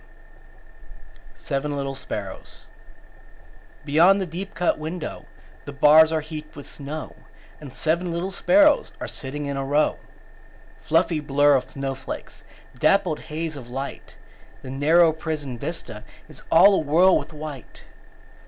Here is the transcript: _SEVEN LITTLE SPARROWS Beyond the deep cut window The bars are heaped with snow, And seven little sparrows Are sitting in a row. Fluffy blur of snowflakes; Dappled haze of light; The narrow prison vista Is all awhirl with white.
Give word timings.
_SEVEN 1.37 1.77
LITTLE 1.77 1.93
SPARROWS 1.93 2.65
Beyond 3.85 4.19
the 4.19 4.25
deep 4.25 4.55
cut 4.55 4.79
window 4.79 5.27
The 5.65 5.73
bars 5.73 6.11
are 6.11 6.21
heaped 6.21 6.55
with 6.55 6.67
snow, 6.67 7.15
And 7.59 7.71
seven 7.71 8.11
little 8.11 8.31
sparrows 8.31 8.93
Are 8.99 9.07
sitting 9.07 9.45
in 9.45 9.57
a 9.57 9.63
row. 9.63 9.97
Fluffy 10.81 11.19
blur 11.19 11.53
of 11.53 11.69
snowflakes; 11.69 12.43
Dappled 12.79 13.19
haze 13.19 13.55
of 13.55 13.69
light; 13.69 14.17
The 14.63 14.71
narrow 14.71 15.13
prison 15.13 15.55
vista 15.59 16.03
Is 16.27 16.41
all 16.51 16.83
awhirl 16.83 17.15
with 17.19 17.31
white. 17.31 17.85